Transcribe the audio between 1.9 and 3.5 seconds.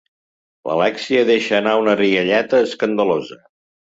rialleta escandalosa.